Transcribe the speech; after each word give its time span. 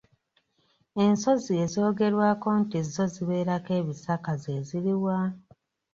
Ensozi 1.03 1.53
ezoogerwako 1.63 2.49
nti 2.61 2.79
zo 2.93 3.03
zibeerako 3.13 3.71
ebisaka 3.79 4.31
ze 4.41 4.53
ziri 4.67 4.93
wa? 5.03 5.19